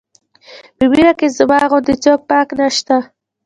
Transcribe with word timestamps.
په 0.77 0.85
مینه 0.91 1.11
کې 1.19 1.27
زما 1.37 1.59
غوندې 1.69 1.93
څوک 2.03 2.19
پاک 2.29 2.47
نه 2.59 2.67
شته. 2.77 2.97